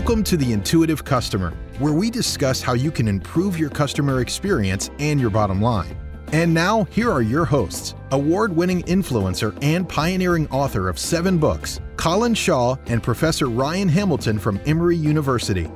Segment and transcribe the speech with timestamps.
[0.00, 4.90] Welcome to the Intuitive Customer, where we discuss how you can improve your customer experience
[4.98, 5.94] and your bottom line.
[6.32, 11.82] And now, here are your hosts award winning influencer and pioneering author of seven books,
[11.96, 15.68] Colin Shaw and Professor Ryan Hamilton from Emory University.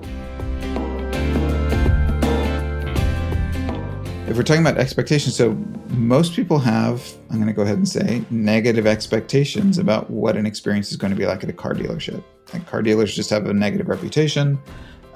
[4.27, 5.53] If we're talking about expectations, so
[5.89, 10.47] most people have, I'm going to go ahead and say, negative expectations about what an
[10.47, 12.25] experience is going to be like at a car dealership.
[12.55, 14.59] Like car dealers just have a negative reputation.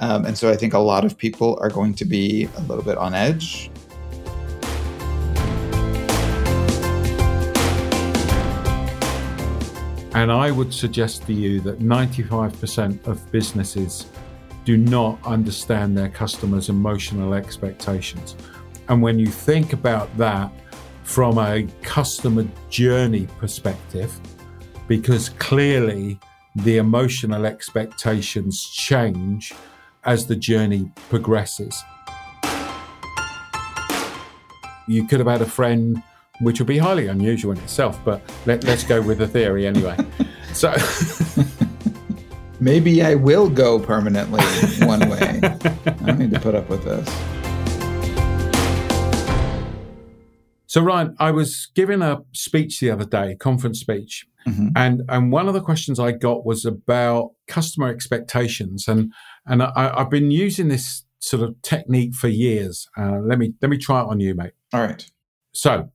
[0.00, 2.84] Um, and so I think a lot of people are going to be a little
[2.84, 3.70] bit on edge.
[10.12, 14.04] And I would suggest to you that 95% of businesses
[14.66, 18.36] do not understand their customers' emotional expectations.
[18.88, 20.50] And when you think about that
[21.04, 24.18] from a customer journey perspective,
[24.86, 26.18] because clearly
[26.56, 29.52] the emotional expectations change
[30.04, 31.82] as the journey progresses.
[34.86, 36.02] You could have had a friend,
[36.40, 39.96] which would be highly unusual in itself, but let, us go with the theory anyway.
[40.54, 40.74] So.
[42.60, 44.42] Maybe I will go permanently
[44.84, 45.40] one way.
[46.04, 47.37] I need to put up with this.
[50.68, 54.68] So, Ryan, I was giving a speech the other day, conference speech, mm-hmm.
[54.76, 59.10] and and one of the questions I got was about customer expectations, and
[59.46, 62.86] and I, have been using this sort of technique for years.
[62.98, 64.52] Uh, let me let me try it on you, mate.
[64.74, 65.10] All right.
[65.52, 65.90] So,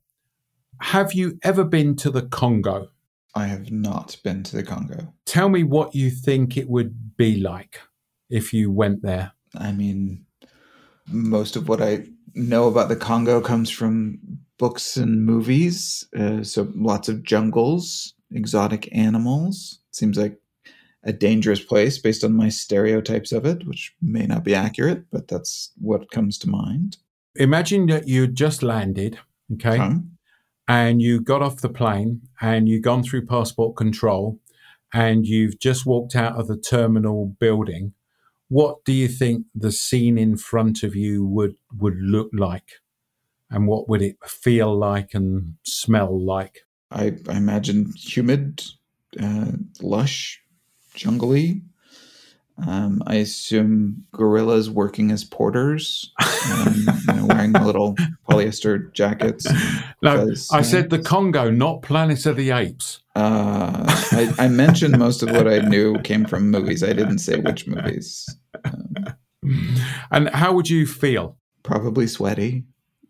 [0.82, 2.90] have you ever been to the Congo?
[3.36, 5.14] I have not been to the Congo.
[5.28, 7.80] Tell me what you think it would be like
[8.28, 9.34] if you went there.
[9.56, 10.26] I mean,
[11.08, 14.20] most of what I know about the Congo comes from
[14.58, 16.08] books and movies.
[16.18, 19.80] Uh, so lots of jungles, exotic animals.
[19.92, 20.40] Seems like
[21.04, 25.28] a dangerous place based on my stereotypes of it, which may not be accurate, but
[25.28, 26.98] that's what comes to mind.
[27.36, 29.20] Imagine that you just landed,
[29.54, 29.78] okay,
[30.68, 34.40] and you got off the plane and you've gone through passport control
[34.94, 37.94] and you've just walked out of the terminal building.
[38.58, 42.70] What do you think the scene in front of you would, would look like?
[43.54, 46.66] and what would it feel like and smell like?
[46.92, 48.64] I, I imagine humid,
[49.22, 50.42] uh, lush,
[50.96, 51.62] jungly.
[52.68, 56.12] Um, I assume gorillas working as porters,
[56.52, 57.96] um, you know, wearing little
[58.30, 59.48] polyester jackets.
[60.04, 63.00] No, I said the Congo, not Planet of the Apes.
[63.16, 66.84] Uh, I, I, mentioned most of what I knew came from movies.
[66.84, 68.28] I didn't say which movies.
[68.64, 69.16] Um,
[70.12, 71.38] and how would you feel?
[71.64, 72.64] Probably sweaty.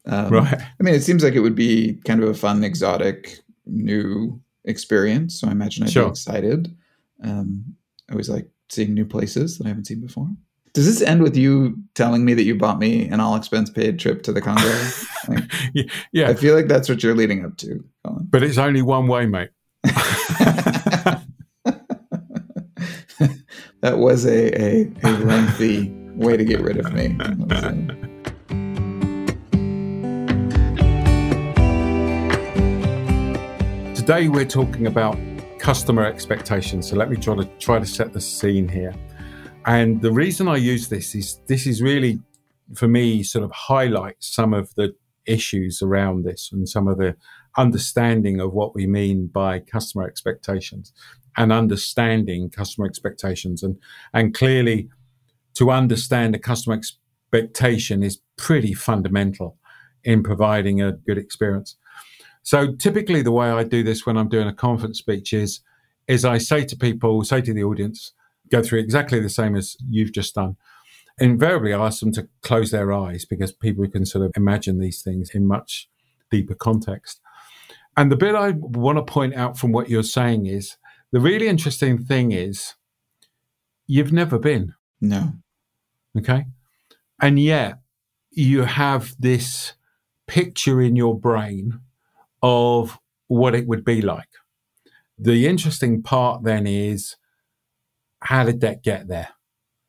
[0.06, 0.60] Um, right.
[0.60, 5.40] I mean, it seems like it would be kind of a fun, exotic, new experience.
[5.40, 6.06] So I imagine I'd sure.
[6.06, 6.76] be excited.
[7.24, 7.76] Um,
[8.10, 10.28] I was like seeing new places that I haven't seen before.
[10.74, 14.00] Does this end with you telling me that you bought me an all expense paid
[14.00, 14.64] trip to the Congo?
[15.28, 15.44] like,
[16.12, 16.30] yeah.
[16.30, 18.28] I feel like that's what you're leading up to, Colin.
[18.30, 19.52] But it's only one way, mate.
[19.84, 21.20] that
[23.84, 27.10] was a, a, a lengthy way to get rid of me.
[33.94, 35.18] Today we're talking about
[35.64, 36.90] customer expectations.
[36.90, 38.94] So let me try to try to set the scene here.
[39.66, 42.20] And the reason I use this is this is really
[42.76, 44.94] for me sort of highlights some of the
[45.26, 47.16] issues around this and some of the
[47.58, 50.92] understanding of what we mean by customer expectations
[51.38, 53.78] and understanding customer expectations and
[54.14, 54.90] and clearly
[55.54, 59.58] to understand a customer expectation is pretty fundamental
[60.04, 61.78] in providing a good experience.
[62.44, 65.62] So typically the way I do this when I'm doing a conference speech is,
[66.08, 68.12] is I say to people, say to the audience,
[68.52, 70.58] go through exactly the same as you've just done.
[71.20, 75.02] Invariably, I ask them to close their eyes because people can sort of imagine these
[75.02, 75.90] things in much
[76.30, 77.22] deeper context.
[77.96, 80.78] And the bit I want to point out from what you're saying is
[81.12, 82.74] the really interesting thing is
[83.86, 84.74] you've never been.
[85.00, 85.34] No.
[86.18, 86.46] Okay.
[87.22, 87.80] And yet
[88.32, 89.74] you have this
[90.28, 91.80] picture in your brain
[92.44, 94.28] of what it would be like.
[95.18, 97.16] The interesting part then is
[98.22, 99.30] how did that get there?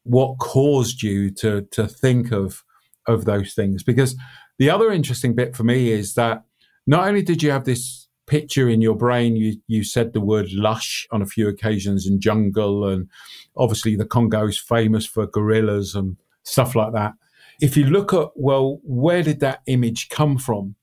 [0.04, 2.62] What caused you to to think of
[3.06, 3.82] of those things?
[3.82, 4.16] Because
[4.58, 6.44] the other interesting bit for me is that
[6.86, 10.52] not only did you have this picture in your brain, you you said the word
[10.52, 13.08] lush on a few occasions and jungle, and
[13.56, 17.14] obviously the Congo is famous for gorillas and stuff like that.
[17.60, 20.76] If you look at well, where did that image come from?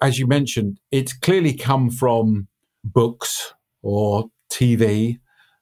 [0.00, 2.48] As you mentioned, it's clearly come from
[2.82, 5.18] books or TV,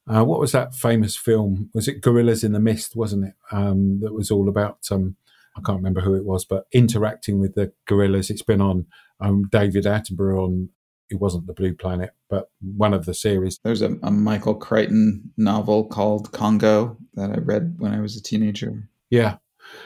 [0.09, 1.71] Uh, what was that famous film?
[1.75, 2.97] Was it Gorillas in the Mist?
[2.97, 3.35] Wasn't it?
[3.53, 5.17] Um, that was all about um,
[5.57, 8.31] I can't remember who it was, but interacting with the gorillas.
[8.31, 8.87] It's been on
[9.21, 10.69] um, David Attenborough on.
[11.11, 13.59] It wasn't the Blue Planet, but one of the series.
[13.63, 18.23] There's a, a Michael Crichton novel called Congo that I read when I was a
[18.23, 18.89] teenager.
[19.11, 19.37] Yeah,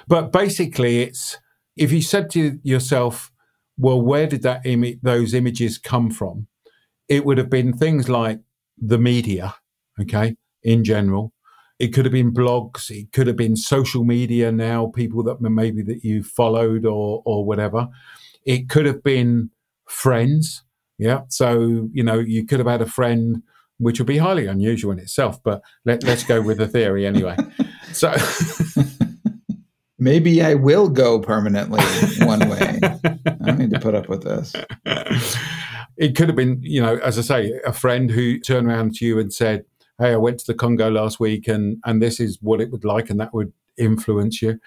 [0.07, 1.39] but basically, it's
[1.77, 3.33] if you said to yourself,
[3.79, 6.49] "Well, where did that Im- those images come from?"
[7.09, 8.41] It would have been things like
[8.77, 9.55] the media,
[10.01, 11.33] okay, in general,
[11.79, 12.91] it could have been blogs.
[12.91, 17.45] It could have been social media now, people that maybe that you followed or or
[17.45, 17.89] whatever.
[18.45, 19.51] It could have been
[19.89, 20.63] friends.
[20.99, 21.23] Yeah.
[21.29, 23.43] So, you know, you could have had a friend,
[23.79, 27.37] which would be highly unusual in itself, but let, let's go with the theory anyway.
[27.93, 28.15] So
[29.99, 31.83] maybe I will go permanently
[32.27, 32.79] one way.
[32.83, 34.55] I need to put up with this.
[35.99, 39.07] It could have been, you know, as I say, a friend who turned around to
[39.07, 39.65] you and said,
[39.99, 42.85] hey, I went to the Congo last week and, and this is what it would
[42.85, 44.61] like, and that would influence you.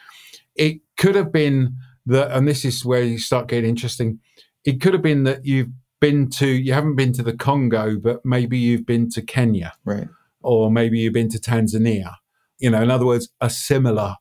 [0.55, 1.75] It could have been
[2.07, 4.19] that, and this is where you start getting interesting.
[4.65, 8.25] It could have been that you've been to, you haven't been to the Congo, but
[8.25, 9.73] maybe you've been to Kenya.
[9.85, 10.07] Right.
[10.41, 12.15] Or maybe you've been to Tanzania.
[12.57, 14.15] You know, in other words, a similar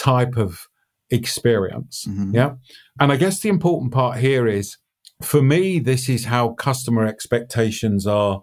[0.00, 0.66] type of
[1.10, 2.06] experience.
[2.08, 2.34] Mm-hmm.
[2.34, 2.54] Yeah.
[2.98, 4.78] And I guess the important part here is
[5.22, 8.42] for me, this is how customer expectations are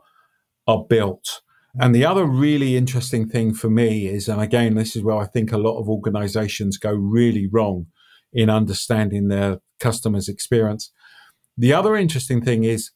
[0.67, 1.41] are built.
[1.79, 5.25] And the other really interesting thing for me is, and again, this is where I
[5.25, 7.87] think a lot of organizations go really wrong
[8.33, 10.91] in understanding their customers' experience.
[11.55, 12.91] The other interesting thing is,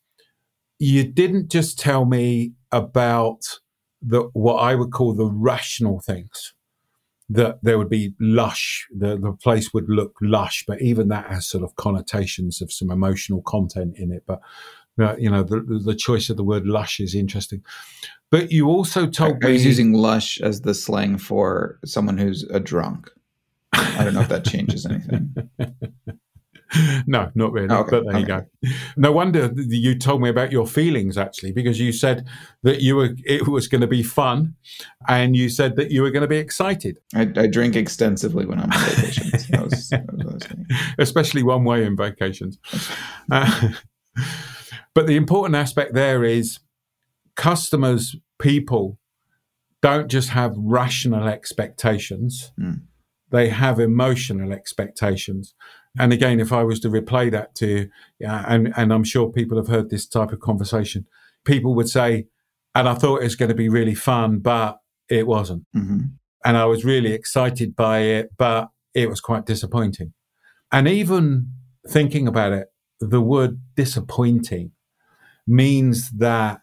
[0.80, 3.42] you didn't just tell me about
[4.02, 6.54] the what I would call the rational things.
[7.34, 11.48] That there would be lush, the, the place would look lush, but even that has
[11.48, 14.24] sort of connotations of some emotional content in it.
[14.26, 14.42] But
[15.00, 17.64] uh, you know, the, the choice of the word lush is interesting.
[18.30, 19.48] But you also told I, me.
[19.48, 23.10] I was using lush as the slang for someone who's a drunk.
[23.74, 25.36] I don't know if that changes anything.
[27.08, 27.74] no, not really.
[27.74, 28.20] Okay, but there okay.
[28.20, 28.46] you go.
[28.96, 32.28] No wonder you told me about your feelings actually, because you said
[32.64, 34.56] that you were it was going to be fun,
[35.08, 36.98] and you said that you were going to be excited.
[37.14, 40.48] I, I drink extensively when I'm on vacations, that was, that was
[40.98, 42.58] especially one way in vacations.
[43.30, 43.70] Uh,
[44.94, 46.60] but the important aspect there is
[47.36, 48.98] customers, people
[49.82, 52.82] don't just have rational expectations, mm.
[53.32, 55.54] they have emotional expectations.
[56.00, 57.90] And again, if I was to replay that to,
[58.20, 61.06] yeah, and, and I'm sure people have heard this type of conversation,
[61.46, 62.28] people would say,
[62.74, 64.78] and I thought it was going to be really fun, but
[65.10, 65.66] it wasn't.
[65.76, 66.00] Mm-hmm.
[66.46, 70.14] And I was really excited by it, but it was quite disappointing.
[70.72, 71.50] And even
[71.88, 72.68] thinking about it,
[73.00, 74.72] the word disappointing
[75.46, 76.62] means that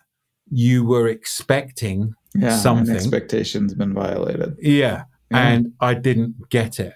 [0.50, 2.94] you were expecting yeah, something.
[2.94, 4.56] expectations been violated.
[4.60, 5.48] Yeah, yeah.
[5.48, 6.94] And I didn't get it.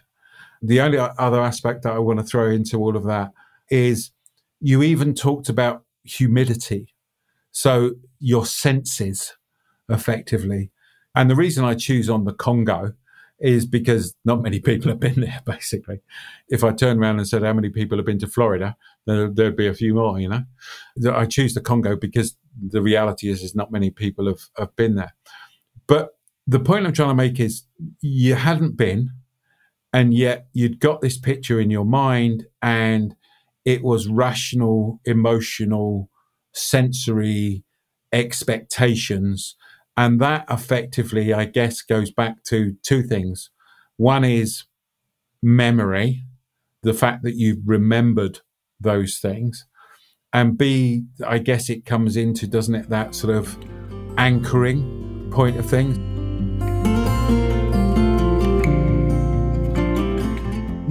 [0.62, 3.32] The only other aspect that I want to throw into all of that
[3.70, 4.12] is
[4.60, 6.94] you even talked about humidity.
[7.50, 9.36] So your senses
[9.88, 10.70] effectively.
[11.14, 12.92] And the reason I choose on the Congo
[13.42, 16.00] is because not many people have been there, basically.
[16.48, 18.76] If I turned around and said how many people have been to Florida,
[19.06, 20.44] there, would be a few more, you know.
[21.12, 24.94] I choose the Congo because the reality is, is not many people have, have been
[24.94, 25.14] there.
[25.88, 26.16] But
[26.46, 27.64] the point I'm trying to make is
[28.00, 29.10] you hadn't been,
[29.92, 33.14] and yet you'd got this picture in your mind, and
[33.64, 36.08] it was rational, emotional,
[36.52, 37.64] sensory
[38.12, 39.56] expectations
[39.96, 43.50] and that effectively, I guess, goes back to two things.
[43.96, 44.64] One is
[45.42, 46.24] memory,
[46.82, 48.40] the fact that you've remembered
[48.80, 49.66] those things.
[50.32, 53.56] And B, I guess it comes into, doesn't it, that sort of
[54.16, 56.11] anchoring point of things.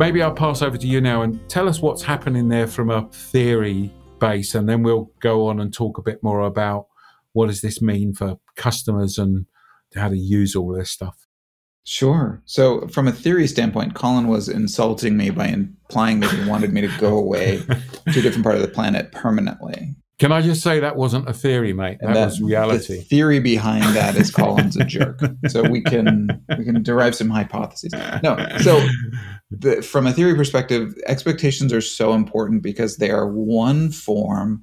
[0.01, 3.08] Maybe I'll pass over to you now and tell us what's happening there from a
[3.12, 6.88] theory base, and then we'll go on and talk a bit more about
[7.34, 9.46] what does this mean for customers and
[9.93, 11.27] how to use all this stuff?
[11.84, 12.41] Sure.
[12.46, 16.81] So, from a theory standpoint, Colin was insulting me by implying that he wanted me
[16.81, 17.62] to go away
[18.12, 19.98] to a different part of the planet permanently.
[20.22, 21.98] Can I just say that wasn't a theory, mate?
[22.00, 22.98] That, that, was reality.
[22.98, 25.20] The theory behind that is Colin's a jerk.
[25.48, 27.92] So we can we can derive some hypotheses.
[28.22, 28.38] No.
[28.60, 28.88] So
[29.50, 34.62] the, from a theory perspective, expectations are so important because they are one form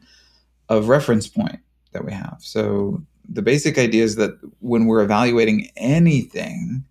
[0.68, 1.58] of reference point
[1.90, 2.36] that we have.
[2.38, 6.84] So the basic idea is that when we're evaluating anything,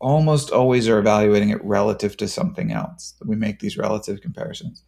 [0.00, 3.14] almost always are evaluating it relative to something else.
[3.24, 4.82] We make these relative comparisons.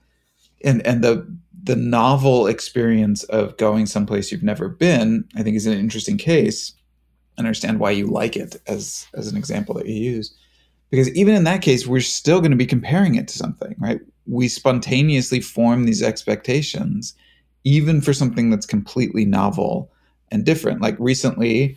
[0.65, 1.27] And and the
[1.63, 6.75] the novel experience of going someplace you've never been, I think is an interesting case
[7.39, 10.35] understand why you like it as as an example that you use.
[10.91, 14.01] Because even in that case, we're still going to be comparing it to something, right?
[14.27, 17.15] We spontaneously form these expectations,
[17.65, 19.91] even for something that's completely novel
[20.31, 20.81] and different.
[20.81, 21.77] Like recently,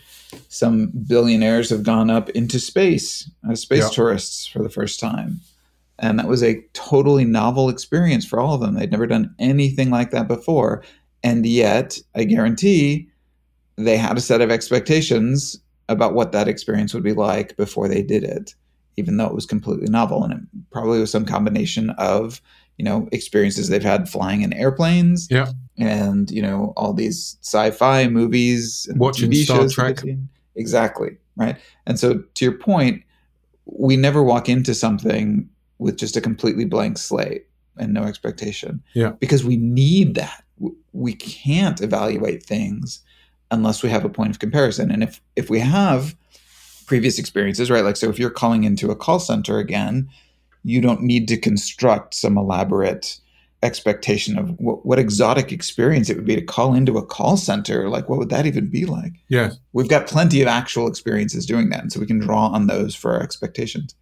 [0.50, 3.90] some billionaires have gone up into space as space Yeah.
[3.90, 5.42] tourists for the first time.
[6.00, 8.76] And that was a totally novel experience for all of them.
[8.76, 10.84] They'd never done anything like that before.
[11.24, 13.10] And yet, I guarantee
[13.78, 18.02] they had a set of expectations about what that experience would be like before they
[18.04, 18.54] did it,
[18.98, 20.24] even though it was completely novel.
[20.24, 20.40] And it
[20.72, 22.42] probably was some combination of,
[22.78, 25.52] you know, experiences they've had flying in airplanes Yeah.
[25.78, 30.04] and, you know, all these sci fi movies and Watching TV Star Trek.
[30.56, 31.18] Exactly.
[31.36, 31.56] Right.
[31.86, 33.04] And so, to your point,
[33.66, 35.48] we never walk into something
[35.80, 38.82] with just a completely blank slate and no expectation.
[38.94, 39.12] Yeah.
[39.20, 40.44] Because we need that.
[40.94, 43.02] We can't evaluate things
[43.52, 44.92] unless we have a point of comparison.
[44.92, 46.16] And if if we have
[46.86, 47.84] previous experiences, right?
[47.84, 50.10] Like so if you're calling into a call center again,
[50.64, 53.20] you don't need to construct some elaborate
[53.64, 57.90] expectation of what, what exotic experience it would be to call into a call center.
[57.90, 59.14] Like what would that even be like?
[59.30, 59.60] Yes.
[59.74, 62.96] we've got plenty of actual experiences doing that and so we can draw on those
[62.96, 63.96] for our expectations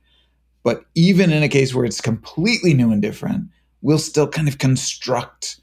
[0.65, 3.48] but even in a case where it's completely new and different
[3.81, 5.62] we'll still kind of construct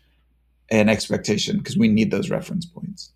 [0.70, 3.12] an expectation because we need those reference points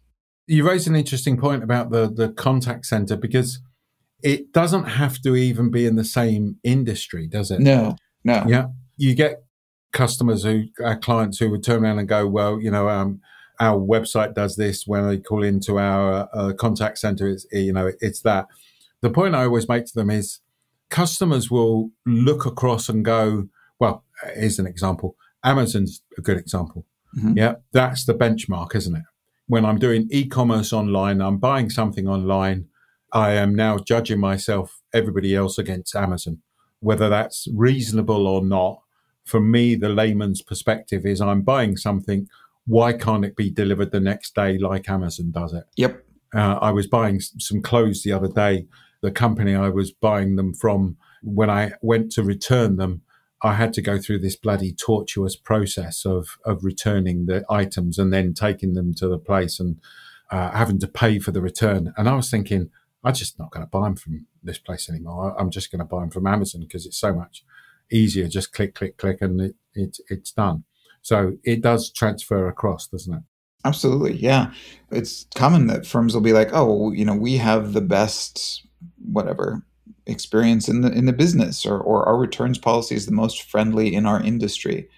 [0.47, 3.61] You raised an interesting point about the the contact center because
[4.23, 7.61] it doesn't have to even be in the same industry, does it?
[7.61, 8.67] no no Yeah.
[8.97, 9.43] You get
[9.93, 13.21] customers who, our clients who would turn around and go, well, you know, um,
[13.61, 17.29] our website does this when they call into our uh, contact center.
[17.29, 18.47] It's, you know, it's that.
[19.01, 20.41] The point I always make to them is
[20.91, 25.17] customers will look across and go, well, here's an example.
[25.45, 26.87] Amazon's a good example.
[27.19, 27.37] Mhm.
[27.37, 27.55] Yeah.
[27.73, 29.05] That's the benchmark, isn't it?
[29.47, 32.67] When I'm doing e-commerce online, I'm buying something online.
[33.13, 36.43] I am now judging myself, everybody else against Amazon
[36.81, 38.81] whether that's reasonable or not.
[39.25, 42.29] For me, the layman's perspective is I'm buying something.
[42.67, 45.65] Why can't it be delivered the next day like Amazon does it?
[45.77, 46.03] yep
[46.35, 48.67] Uh, I was buying some clothes the other day.
[49.03, 53.03] The company I was buying them from, when I went to return them,
[53.43, 58.13] I had to go through this bloody tortuous process of of returning the items and
[58.13, 59.79] then taking them to the place and
[60.31, 61.93] uh, having to pay for the return.
[61.97, 62.71] And I was thinking,
[63.05, 65.37] I'm just not going to buy them from this place anymore.
[65.39, 67.45] I'm just going to buy them from Amazon because it's so much
[67.91, 68.27] easier.
[68.27, 70.65] Just click, click, click, and it, it it's done.
[71.03, 73.23] So it does transfer across, doesn't it?
[73.67, 74.53] Absolutely yeah.
[74.91, 78.65] It's common that firms will be like oh you know we have the best
[79.05, 79.63] whatever
[80.07, 83.95] experience in the in the business or, or our returns policy is the most friendly
[83.95, 84.89] in our industry.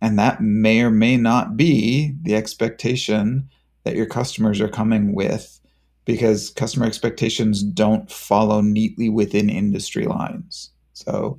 [0.00, 3.48] And that may or may not be the expectation
[3.84, 5.60] that your customers are coming with
[6.04, 10.70] because customer expectations don't follow neatly within industry lines.
[10.92, 11.38] So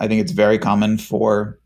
[0.00, 1.58] i think it's very common for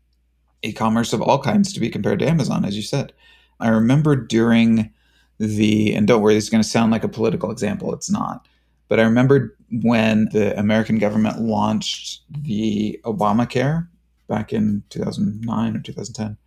[0.61, 3.13] e-commerce of all kinds to be compared to amazon as you said
[3.59, 4.91] i remember during
[5.37, 8.47] the and don't worry this is going to sound like a political example it's not
[8.87, 13.87] but I remember when the American government launched the Obamacare
[14.27, 16.37] back in 2009 or 2010,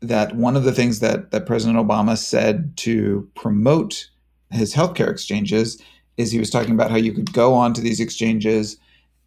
[0.00, 4.08] that one of the things that, that President Obama said to promote
[4.50, 5.80] his healthcare exchanges
[6.16, 8.76] is he was talking about how you could go onto these exchanges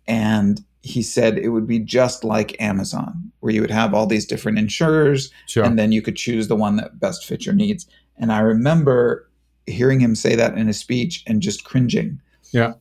[0.08, 4.26] and he said it would be just like Amazon, where you would have all these
[4.26, 5.64] different insurers Sure.
[5.66, 7.88] and then you could choose the one that best fits your needs.
[8.18, 9.28] And I remember
[9.66, 12.22] hearing him say that in a speech and just cringing.
[12.52, 12.74] Yeah.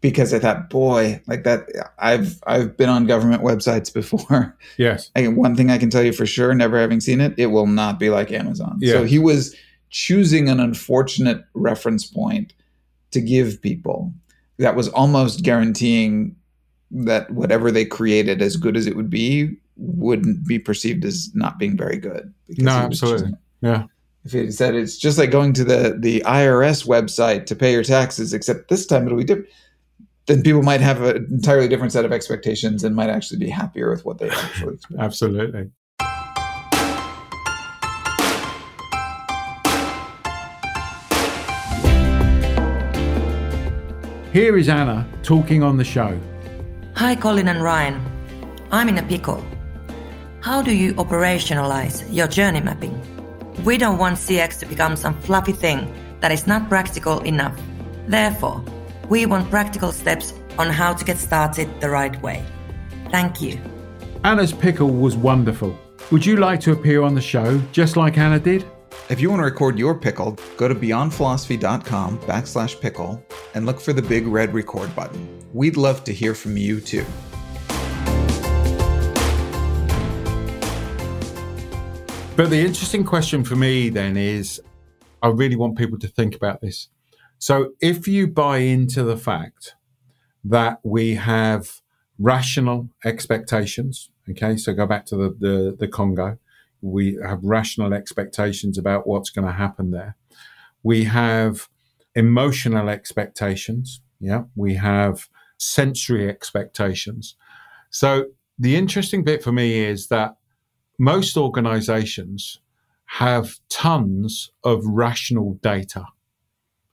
[0.00, 4.56] Because I thought, boy, like that I've I've been on government websites before.
[4.78, 5.10] yes.
[5.14, 7.66] I, one thing I can tell you for sure, never having seen it, it will
[7.66, 8.78] not be like Amazon.
[8.80, 8.92] Yeah.
[8.94, 9.54] So he was
[9.90, 12.54] choosing an unfortunate reference point
[13.10, 14.14] to give people
[14.58, 16.36] that was almost guaranteeing
[16.90, 21.58] that whatever they created, as good as it would be, wouldn't be perceived as not
[21.58, 22.32] being very good.
[22.48, 23.32] because No, absolutely.
[23.60, 23.84] Yeah.
[24.24, 27.84] If it said it's just like going to the the IRS website to pay your
[27.84, 29.48] taxes, except this time it'll be different,
[30.26, 33.90] then people might have an entirely different set of expectations and might actually be happier
[33.90, 35.04] with what they actually experience.
[35.04, 35.70] Absolutely.
[44.32, 46.16] Here is Anna talking on the show.
[47.00, 47.98] Hi, Colin and Ryan.
[48.70, 49.42] I'm in a pickle.
[50.42, 52.94] How do you operationalize your journey mapping?
[53.64, 55.90] We don't want CX to become some fluffy thing
[56.20, 57.58] that is not practical enough.
[58.06, 58.62] Therefore,
[59.08, 62.44] we want practical steps on how to get started the right way.
[63.10, 63.58] Thank you.
[64.22, 65.74] Anna's pickle was wonderful.
[66.10, 68.66] Would you like to appear on the show just like Anna did?
[69.10, 73.20] If you want to record your pickle, go to beyondphilosophy.com backslash pickle
[73.54, 75.28] and look for the big red record button.
[75.52, 77.04] We'd love to hear from you too.
[82.36, 84.60] But the interesting question for me then is
[85.20, 86.88] I really want people to think about this.
[87.40, 89.74] So if you buy into the fact
[90.44, 91.80] that we have
[92.20, 96.38] rational expectations, okay, so go back to the, the, the Congo,
[96.80, 100.16] we have rational expectations about what's going to happen there.
[100.82, 101.68] We have
[102.14, 107.36] emotional expectations, yeah, we have sensory expectations.
[107.90, 108.26] So
[108.58, 110.36] the interesting bit for me is that
[110.98, 112.60] most organizations
[113.06, 116.04] have tons of rational data,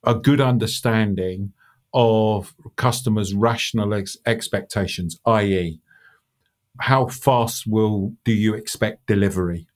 [0.04, 1.54] a good understanding
[1.94, 5.80] of customers' rational ex- expectations, i.e.,
[6.80, 9.68] how fast will do you expect delivery?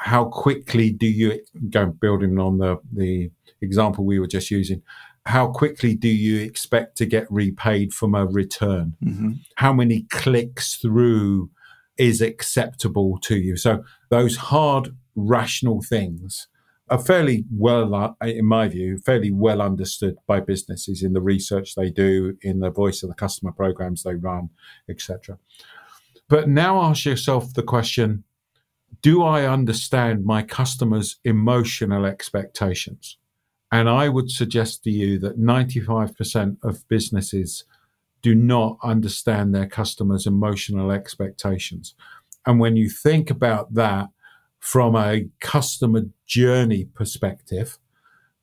[0.00, 1.40] How quickly do you
[1.70, 4.82] go building on the the example we were just using?
[5.26, 8.96] How quickly do you expect to get repaid from a return?
[9.04, 9.32] Mm-hmm.
[9.56, 11.50] How many clicks through
[11.98, 13.56] is acceptable to you.
[13.56, 16.46] So those hard, rational things
[16.88, 21.74] are fairly well, uh, in my view, fairly well understood by businesses in the research
[21.74, 24.48] they do, in the voice of the customer programs they run,
[24.88, 25.38] etc.
[26.28, 28.24] But now ask yourself the question:
[29.00, 33.18] Do I understand my customers' emotional expectations?
[33.70, 37.64] And I would suggest to you that 95% of businesses
[38.22, 41.94] do not understand their customers' emotional expectations.
[42.46, 44.08] And when you think about that
[44.58, 47.78] from a customer journey perspective,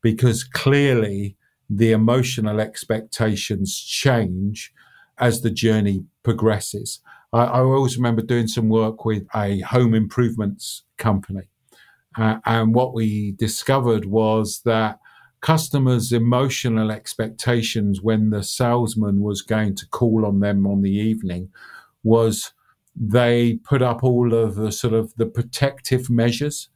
[0.01, 1.35] because clearly
[1.69, 4.71] the emotional expectations change
[5.17, 6.99] as the journey progresses.
[7.35, 11.45] I, I always remember doing some work with a home improvements company.
[12.17, 14.99] Uh, and what we discovered was that
[15.41, 21.49] customers' emotional expectations when the salesman was going to call on them on the evening
[22.03, 22.53] was
[22.95, 26.69] they put up all of the sort of the protective measures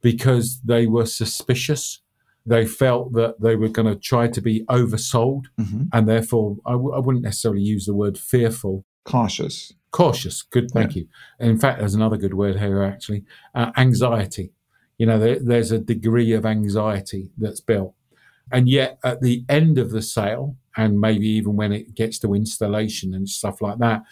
[0.00, 2.00] because they were suspicious.
[2.46, 5.82] They felt that they were going to try to be oversold, Mm-hmm.
[5.92, 8.84] and therefore, I w- I wouldn't necessarily use the word fearful.
[9.04, 9.72] Cautious.
[9.90, 11.08] Cautious, good, thank you.
[11.40, 13.24] In fact, there's another good word here actually
[13.54, 14.52] uh, anxiety.
[14.98, 17.94] You know, there, there's a degree of anxiety that's built.
[18.50, 22.34] And yet, at the end of the sale, and maybe even when it gets to
[22.34, 24.02] installation and stuff like that,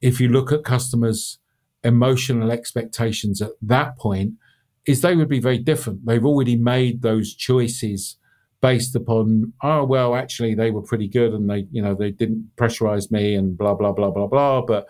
[0.00, 1.38] if you look at customers'
[1.82, 4.34] emotional expectations at that point,
[4.86, 6.06] is they would be very different.
[6.06, 8.16] They've already made those choices
[8.60, 12.50] based upon, oh well, actually they were pretty good and they, you know, they didn't
[12.56, 14.62] pressurize me and blah blah blah blah blah.
[14.62, 14.88] But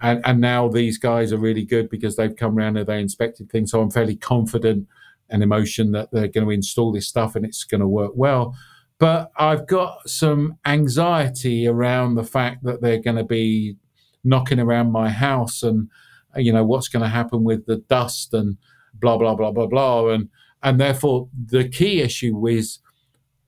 [0.00, 3.50] and and now these guys are really good because they've come around and they inspected
[3.50, 3.70] things.
[3.70, 4.88] So I'm fairly confident
[5.30, 8.54] and emotion that they're going to install this stuff and it's going to work well.
[8.98, 13.76] But I've got some anxiety around the fact that they're going to be
[14.22, 15.88] knocking around my house and
[16.36, 18.56] you know what's going to happen with the dust and
[18.94, 20.28] blah blah blah blah blah and
[20.62, 22.78] and therefore the key issue is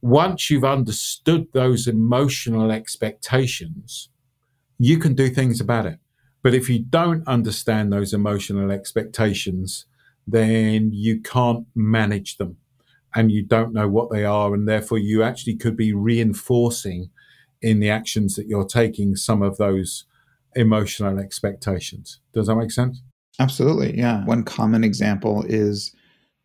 [0.06, 4.08] once you've understood those emotional expectations
[4.78, 5.98] you can do things about it
[6.42, 9.86] but if you don't understand those emotional expectations
[10.26, 12.56] then you can't manage them
[13.14, 17.10] and you don't know what they are and therefore you actually could be reinforcing
[17.62, 20.04] in the actions that you're taking some of those
[20.54, 22.20] emotional expectations.
[22.32, 23.02] Does that make sense?
[23.38, 23.96] Absolutely.
[23.96, 24.24] Yeah.
[24.24, 25.94] One common example is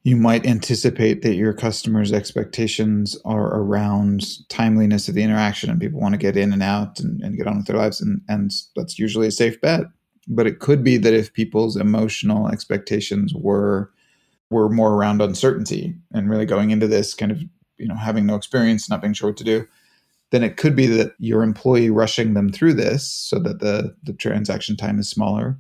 [0.04, 6.00] you might anticipate that your customers' expectations are around timeliness of the interaction and people
[6.00, 8.02] want to get in and out and, and get on with their lives.
[8.02, 9.82] And, and that's usually a safe bet.
[10.28, 13.92] But it could be that if people's emotional expectations were
[14.50, 17.42] were more around uncertainty and really going into this kind of,
[17.78, 19.66] you know, having no experience, not being sure what to do,
[20.32, 24.12] then it could be that your employee rushing them through this so that the, the
[24.12, 25.58] transaction time is smaller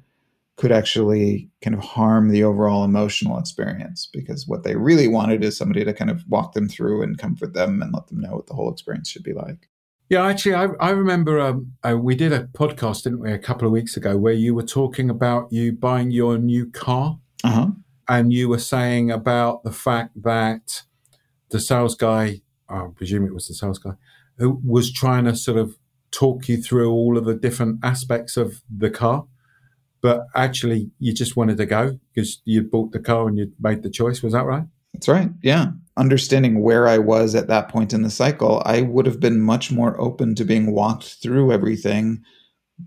[0.61, 5.57] could actually kind of harm the overall emotional experience because what they really wanted is
[5.57, 8.45] somebody to kind of walk them through and comfort them and let them know what
[8.45, 9.67] the whole experience should be like.
[10.07, 13.65] Yeah, actually, I, I remember um, uh, we did a podcast, didn't we, a couple
[13.65, 17.67] of weeks ago, where you were talking about you buying your new car, Uh huh.
[18.07, 20.83] and you were saying about the fact that
[21.49, 23.93] the sales guy, I presume it was the sales guy,
[24.37, 25.77] who was trying to sort of
[26.11, 29.25] talk you through all of the different aspects of the car,
[30.01, 33.83] but actually you just wanted to go because you bought the car and you made
[33.83, 34.21] the choice.
[34.21, 34.65] Was that right?
[34.93, 35.29] That's right.
[35.41, 35.67] Yeah.
[35.97, 39.71] Understanding where I was at that point in the cycle, I would have been much
[39.71, 42.23] more open to being walked through everything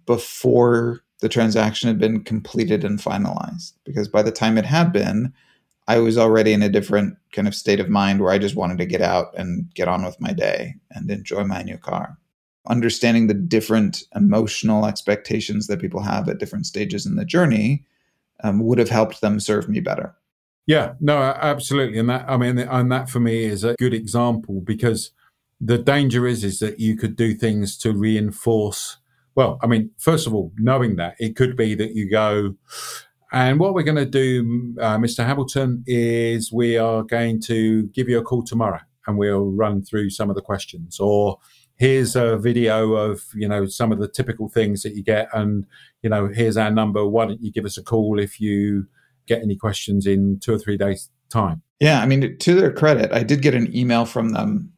[0.06, 3.74] before the transaction had been completed and finalized.
[3.84, 5.32] Because by the time it had been,
[5.86, 8.78] I was already in a different kind of state of mind where I just wanted
[8.78, 12.18] to get out and get on with my day and enjoy my new car.
[12.66, 17.84] Understanding the different emotional expectations that people have at different stages in the journey
[18.42, 20.14] um, would have helped them serve me better.
[20.66, 24.62] Yeah, no, absolutely, and that I mean, and that for me is a good example
[24.62, 25.10] because
[25.60, 28.96] the danger is is that you could do things to reinforce.
[29.34, 32.54] Well, I mean, first of all, knowing that it could be that you go,
[33.34, 35.26] and what we're going to do, uh, Mr.
[35.26, 40.10] Hamilton, is we are going to give you a call tomorrow and we'll run through
[40.10, 41.00] some of the questions.
[41.00, 41.38] Or
[41.76, 45.28] here's a video of, you know, some of the typical things that you get.
[45.32, 45.66] And,
[46.02, 47.06] you know, here's our number.
[47.06, 48.86] Why don't you give us a call if you
[49.26, 51.62] get any questions in two or three days' time?
[51.80, 52.00] Yeah.
[52.00, 54.72] I mean, to their credit, I did get an email from them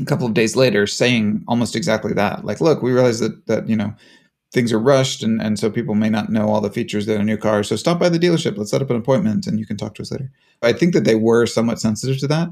[0.00, 2.44] a couple of days later saying almost exactly that.
[2.44, 3.94] Like, look, we realize that, that, you know,
[4.52, 7.24] things are rushed and, and so people may not know all the features that a
[7.24, 9.76] new car so stop by the dealership let's set up an appointment and you can
[9.76, 10.30] talk to us later
[10.62, 12.48] i think that they were somewhat sensitive to that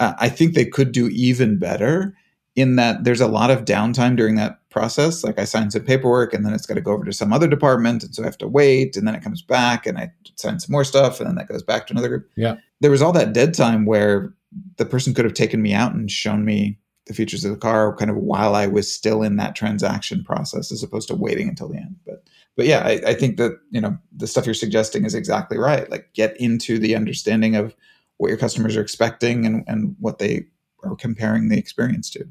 [0.00, 2.16] uh, i think they could do even better
[2.56, 6.34] in that there's a lot of downtime during that process like i sign some paperwork
[6.34, 8.38] and then it's got to go over to some other department and so i have
[8.38, 11.36] to wait and then it comes back and i sign some more stuff and then
[11.36, 14.34] that goes back to another group yeah there was all that dead time where
[14.76, 17.94] the person could have taken me out and shown me the features of the car
[17.96, 21.68] kind of while I was still in that transaction process as opposed to waiting until
[21.68, 21.96] the end.
[22.04, 22.24] But
[22.56, 25.88] but yeah, I, I, think that you know the stuff you're suggesting is exactly right.
[25.90, 27.76] Like get into the understanding of
[28.16, 30.46] what your customers are expecting and, and what they
[30.82, 32.26] are comparing the experience to.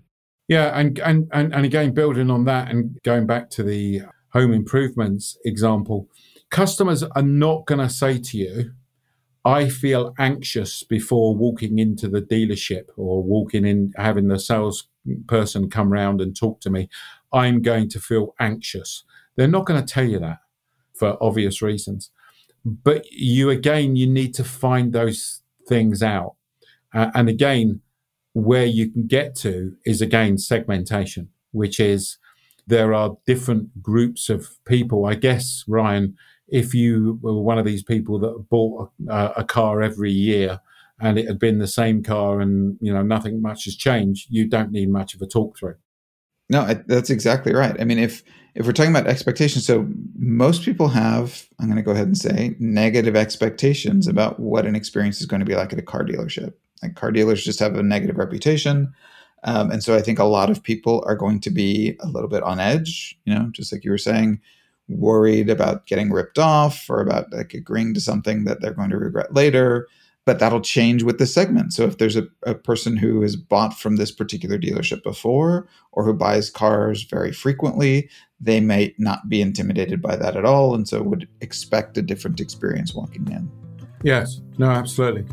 [0.48, 4.54] Yeah, and, and and and again, building on that and going back to the home
[4.54, 6.08] improvements example,
[6.50, 8.72] customers are not going to say to you,
[9.46, 15.94] I feel anxious before walking into the dealership or walking in, having the salesperson come
[15.94, 16.90] around and talk to me.
[17.32, 19.04] I'm going to feel anxious.
[19.36, 20.40] They're not going to tell you that
[20.94, 22.10] for obvious reasons.
[22.66, 26.36] But you, again, you need to find those things out.
[26.94, 27.82] Uh, and again,
[28.36, 32.18] where you can get to is again segmentation, which is
[32.68, 35.06] there are different groups of people.
[35.06, 36.18] I guess, Ryan,
[36.50, 40.60] if you were one of these people that bought a, a, car every year
[41.00, 44.46] and it had been the same car and you know nothing much has changed, you
[44.48, 45.76] don't need much of a talk through.
[46.50, 47.80] No, I, that's exactly right.
[47.80, 48.22] I mean, if
[48.56, 49.88] if we're talking about expectations, so
[50.18, 54.76] most people have, I'm going to go ahead and say, negative expectations about what an
[54.76, 56.54] experience is going to be like at a car dealership.
[56.82, 58.94] Like car dealers just have a negative reputation.
[59.44, 62.30] Um, and so I think a lot of people are going to be a little
[62.30, 64.40] bit on edge, you know, just like you were saying,
[64.88, 68.98] worried about getting ripped off or about like agreeing to something that they're going to
[68.98, 69.88] regret later
[70.26, 73.78] but that'll change with the segment so if there's a, a person who has bought
[73.78, 78.10] from this particular dealership before or who buys cars very frequently
[78.40, 82.40] they may not be intimidated by that at all and so would expect a different
[82.40, 83.50] experience walking in
[84.04, 85.26] yes no absolutely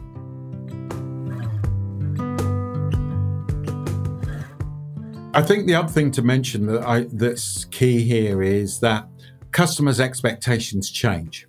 [5.34, 9.08] I think the other thing to mention that I, that's key here is that
[9.50, 11.46] customers' expectations change.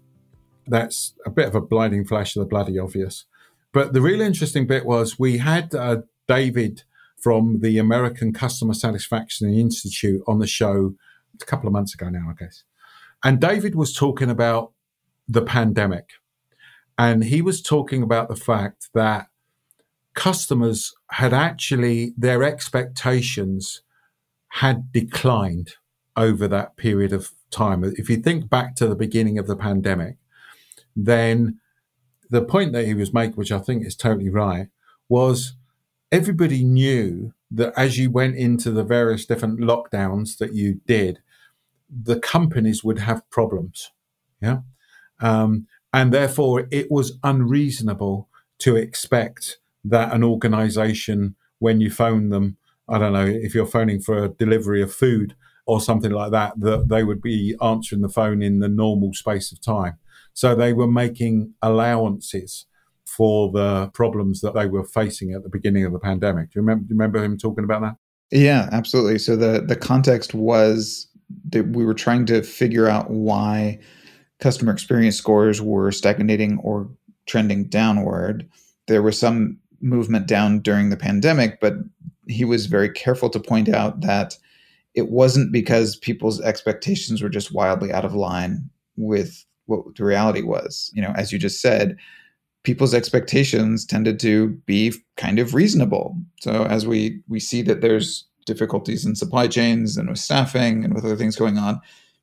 [0.67, 3.25] That's a bit of a blinding flash of the bloody obvious.
[3.73, 6.83] But the really interesting bit was we had uh, David
[7.21, 10.93] from the American Customer Satisfaction Institute on the show
[11.41, 12.63] a couple of months ago now, I guess.
[13.23, 14.73] And David was talking about
[15.27, 16.09] the pandemic.
[16.97, 19.27] And he was talking about the fact that
[20.13, 23.81] customers had actually, their expectations
[24.49, 25.71] had declined
[26.15, 27.83] over that period of time.
[27.83, 30.17] If you think back to the beginning of the pandemic,
[30.95, 31.59] then
[32.33, 34.67] the point that he was making, which I think is totally right,
[35.07, 35.53] was
[36.11, 41.19] everybody knew that as you went into the various different lockdowns that you did,
[41.87, 43.91] the companies would have problems.
[44.41, 44.61] Yeah.
[45.21, 52.57] Um, and therefore, it was unreasonable to expect that an organization, when you phone them,
[52.89, 56.59] I don't know, if you're phoning for a delivery of food, or something like that,
[56.59, 59.97] that they would be answering the phone in the normal space of time.
[60.33, 62.65] So they were making allowances
[63.05, 66.51] for the problems that they were facing at the beginning of the pandemic.
[66.51, 67.95] Do you remember, do you remember him talking about that?
[68.31, 69.19] Yeah, absolutely.
[69.19, 71.07] So the the context was
[71.49, 73.79] that we were trying to figure out why
[74.39, 76.89] customer experience scores were stagnating or
[77.27, 78.49] trending downward.
[78.87, 81.75] There was some movement down during the pandemic, but
[82.27, 84.35] he was very careful to point out that
[84.95, 90.41] it wasn't because people's expectations were just wildly out of line with what the reality
[90.41, 90.91] was.
[90.93, 91.97] You know, as you just said,
[92.63, 96.17] people's expectations tended to be kind of reasonable.
[96.41, 100.93] So as we we see that there's difficulties in supply chains and with staffing and
[100.93, 101.79] with other things going on,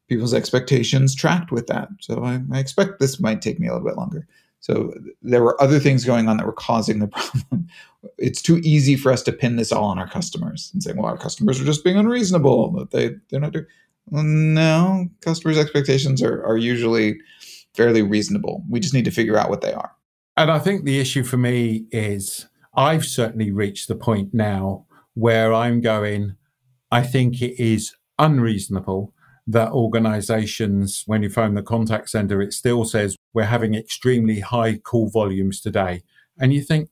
[0.08, 1.88] people's expectations tracked with that.
[2.00, 4.26] So I, I expect this might take me a little bit longer.
[4.60, 7.68] So there were other things going on that were causing the problem.
[8.18, 11.06] It's too easy for us to pin this all on our customers and say, well,
[11.06, 13.66] our customers are just being unreasonable, that they, they're not doing.
[14.10, 17.18] No, customers' expectations are, are usually
[17.74, 18.64] fairly reasonable.
[18.68, 19.92] We just need to figure out what they are.
[20.36, 25.52] And I think the issue for me is I've certainly reached the point now where
[25.52, 26.36] I'm going,
[26.90, 29.12] I think it is unreasonable
[29.46, 34.76] that organizations, when you phone the contact center, it still says we're having extremely high
[34.76, 36.02] call volumes today.
[36.38, 36.90] And you think,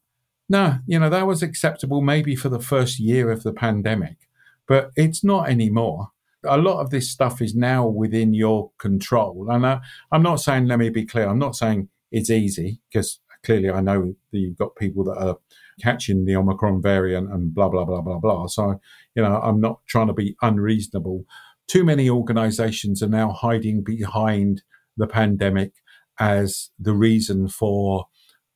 [0.48, 4.28] no, you know, that was acceptable maybe for the first year of the pandemic,
[4.66, 6.10] but it's not anymore.
[6.44, 9.48] A lot of this stuff is now within your control.
[9.50, 9.80] And I,
[10.12, 13.80] I'm not saying, let me be clear, I'm not saying it's easy because clearly I
[13.80, 15.36] know that you've got people that are
[15.80, 18.46] catching the Omicron variant and blah, blah, blah, blah, blah.
[18.46, 18.80] So,
[19.14, 21.24] you know, I'm not trying to be unreasonable.
[21.66, 24.62] Too many organizations are now hiding behind
[24.96, 25.72] the pandemic
[26.18, 28.06] as the reason for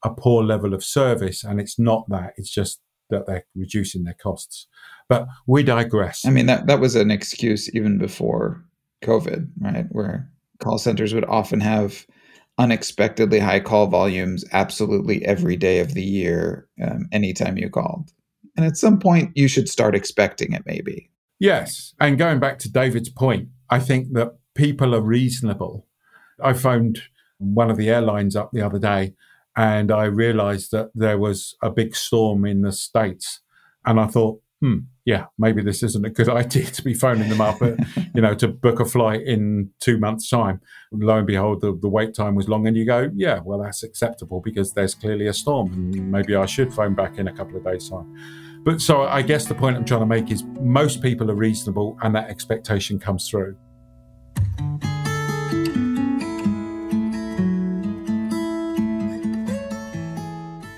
[0.05, 1.45] a poor level of service.
[1.45, 2.81] And it's not that, it's just
[3.13, 4.67] that they're reducing their costs.
[5.09, 6.25] But we digress.
[6.27, 8.65] I mean, that, that was an excuse even before
[9.05, 9.87] COVID, right?
[9.91, 12.07] Where call centers would often have
[12.59, 18.11] unexpectedly high call volumes absolutely every day of the year, um, anytime you called.
[18.57, 21.11] And at some point, you should start expecting it, maybe.
[21.39, 21.95] Yes.
[21.99, 25.87] And going back to David's point, I think that people are reasonable.
[26.43, 27.01] I phoned
[27.39, 29.15] one of the airlines up the other day
[29.57, 33.41] and I realized that there was a big storm in the States.
[33.85, 37.41] And I thought, hmm, yeah, maybe this isn't a good idea to be phoning them
[37.41, 37.73] up, uh,
[38.15, 40.61] you know, to book a flight in two months' time.
[40.93, 43.83] Lo and behold, the, the wait time was long, and you go, yeah, well, that's
[43.83, 47.57] acceptable because there's clearly a storm, and maybe I should phone back in a couple
[47.57, 48.17] of days' time.
[48.65, 51.99] But so I guess the point I'm trying to make is most people are reasonable,
[52.03, 53.57] and that expectation comes through.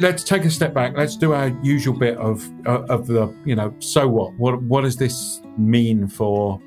[0.04, 0.94] Let's take a step back.
[0.96, 3.74] Let's do our usual bit of uh, of the you know.
[3.78, 4.34] So what?
[4.34, 6.60] What what does this mean for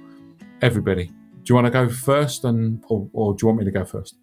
[0.62, 1.06] everybody?
[1.06, 3.86] Do you want to go first, and or, or do you want me to go
[3.86, 4.16] first?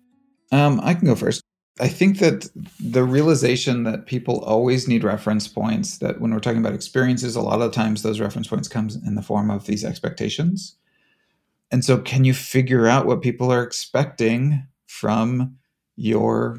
[0.53, 1.43] Um, I can go first.
[1.81, 2.49] I think that
[2.79, 5.99] the realization that people always need reference points.
[5.99, 9.15] That when we're talking about experiences, a lot of times those reference points comes in
[9.15, 10.77] the form of these expectations.
[11.71, 15.57] And so, can you figure out what people are expecting from
[15.97, 16.59] your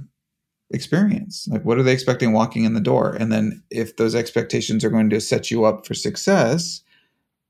[0.72, 1.48] experience.
[1.50, 3.14] Like what are they expecting walking in the door?
[3.14, 6.82] And then if those expectations are going to set you up for success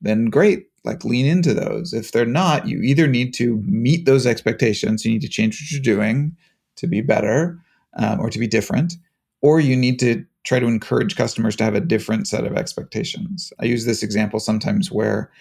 [0.02, 1.94] then great like lean into those.
[1.94, 5.72] If they're not you either need to meet those expectations you need to change what
[5.72, 6.36] you're doing
[6.76, 7.60] to be better
[7.96, 8.94] um, or to be different
[9.42, 13.52] or you need to try to encourage customers to have a different set of expectations.
[13.60, 15.32] I use this example sometimes where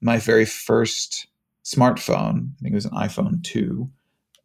[0.00, 1.26] my very first
[1.62, 3.88] smartphone i think it was an iphone 2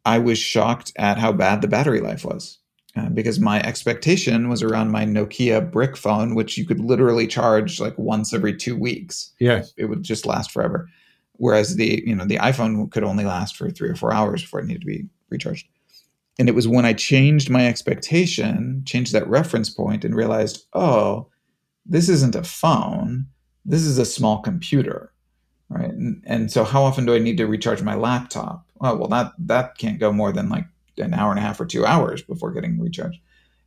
[0.06, 2.58] I was shocked at how bad the battery life was.
[2.96, 7.78] Uh, because my expectation was around my Nokia brick phone, which you could literally charge
[7.78, 9.32] like once every two weeks.
[9.38, 10.88] Yes, it would just last forever.
[11.32, 14.60] Whereas the you know the iPhone could only last for three or four hours before
[14.60, 15.68] it needed to be recharged.
[16.38, 21.28] And it was when I changed my expectation, changed that reference point, and realized, oh,
[21.84, 23.26] this isn't a phone.
[23.64, 25.12] This is a small computer,
[25.68, 25.90] right?
[25.90, 28.66] And, and so, how often do I need to recharge my laptop?
[28.80, 30.64] Oh, well, that that can't go more than like
[30.98, 33.18] an hour and a half or two hours before getting recharged.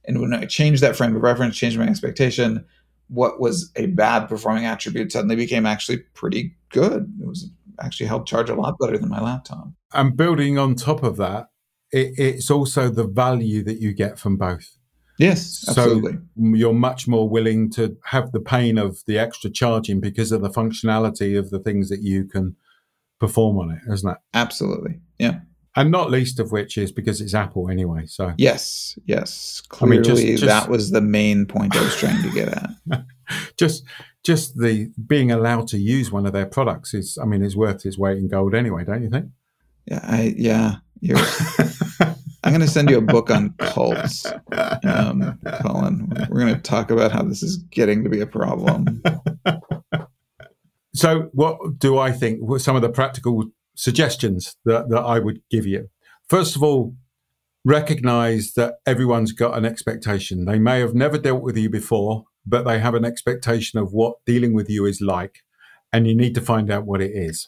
[0.06, 2.66] And when I changed that frame of reference, changed my expectation,
[3.08, 7.12] what was a bad performing attribute suddenly became actually pretty good.
[7.22, 7.50] It was
[7.82, 9.70] actually held charge a lot better than my laptop.
[9.94, 11.50] And building on top of that,
[11.92, 14.78] it, it's also the value that you get from both.
[15.18, 16.14] Yes, absolutely.
[16.14, 20.42] So you're much more willing to have the pain of the extra charging because of
[20.42, 22.56] the functionality of the things that you can
[23.20, 24.18] perform on it, isn't it?
[24.34, 25.00] Absolutely.
[25.18, 25.40] Yeah
[25.76, 28.06] and not least of which is because it's Apple anyway.
[28.06, 31.96] So yes, yes, clearly I mean, just, just, that was the main point I was
[31.96, 33.04] trying to get at.
[33.58, 33.84] just,
[34.24, 37.86] just the being allowed to use one of their products is, I mean, is worth
[37.86, 39.28] its weight in gold anyway, don't you think?
[39.86, 40.76] Yeah, I yeah.
[42.44, 44.26] I'm going to send you a book on cults,
[44.84, 46.10] um, Colin.
[46.30, 49.04] We're going to talk about how this is getting to be a problem.
[50.96, 52.42] So, what do I think?
[52.60, 53.46] Some of the practical
[53.80, 55.88] suggestions that, that I would give you.
[56.28, 56.96] First of all,
[57.64, 60.44] recognize that everyone's got an expectation.
[60.44, 64.26] They may have never dealt with you before, but they have an expectation of what
[64.26, 65.40] dealing with you is like.
[65.94, 67.48] And you need to find out what it is.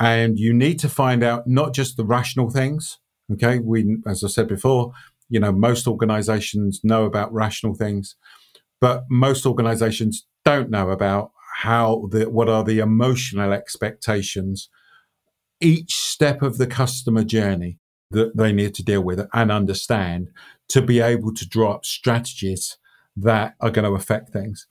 [0.00, 2.98] And you need to find out not just the rational things.
[3.32, 3.60] Okay.
[3.60, 4.92] We, as I said before,
[5.28, 8.16] you know, most organizations know about rational things,
[8.80, 11.30] but most organizations don't know about
[11.62, 14.68] how the, what are the emotional expectations
[15.60, 17.78] each step of the customer journey.
[18.10, 20.30] that they need to deal with and understand
[20.68, 22.78] to be able to draw up strategies
[23.16, 24.66] that are going to affect things.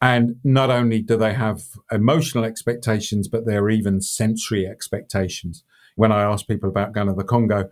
[0.00, 5.64] And not only do they have emotional expectations, but there are even sensory expectations.
[5.96, 7.70] When I ask people about going to the Congo,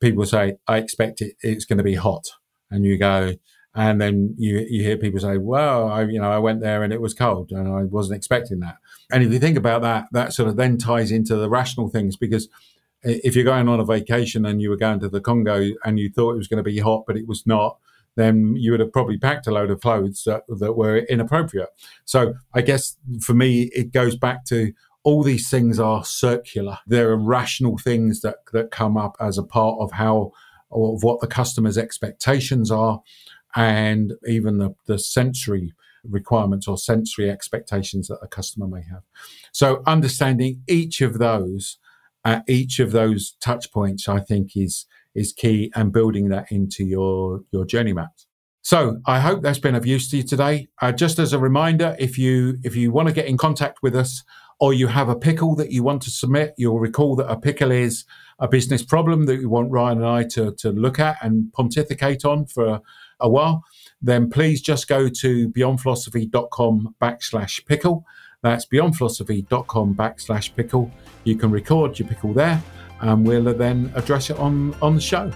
[0.00, 2.24] people say, I expect it, it's going to be hot.
[2.70, 3.34] And you go,
[3.74, 6.92] and then you, you hear people say, well, I, you know, I went there and
[6.92, 8.76] it was cold and I wasn't expecting that.
[9.10, 12.16] And if you think about that, that sort of then ties into the rational things
[12.16, 12.48] because
[13.02, 16.10] if you're going on a vacation and you were going to the Congo and you
[16.10, 17.78] thought it was going to be hot, but it was not,
[18.16, 21.68] then you would have probably packed a load of clothes that, that were inappropriate.
[22.04, 24.72] So I guess for me, it goes back to
[25.04, 26.78] all these things are circular.
[26.86, 30.32] There are rational things that, that come up as a part of how,
[30.72, 33.02] of what the customer's expectations are,
[33.54, 35.74] and even the, the sensory
[36.10, 39.02] requirements or sensory expectations that a customer may have.
[39.52, 41.78] So understanding each of those
[42.24, 46.84] at each of those touch points, I think is is key and building that into
[46.84, 48.26] your, your journey maps.
[48.60, 50.68] So I hope that's been of use to you today.
[50.82, 53.94] Uh, just as a reminder, if you if you want to get in contact with
[53.94, 54.24] us
[54.58, 57.70] or you have a pickle that you want to submit, you'll recall that a pickle
[57.70, 58.04] is
[58.38, 62.24] a business problem that you want Ryan and I to, to look at and pontificate
[62.24, 62.82] on for a,
[63.20, 63.62] a while,
[64.02, 68.04] then please just go to beyondphilosophy.com backslash pickle.
[68.42, 70.90] That's beyondphilosophy.com backslash pickle.
[71.24, 72.62] You can record your pickle there
[73.00, 75.30] and we'll then address it on, on the show.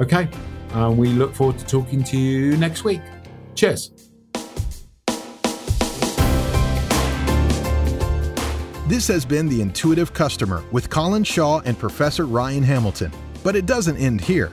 [0.00, 0.28] Okay.
[0.72, 3.00] And we look forward to talking to you next week.
[3.54, 3.90] Cheers.
[8.86, 13.12] This has been The Intuitive Customer with Colin Shaw and Professor Ryan Hamilton.
[13.44, 14.52] But it doesn't end here.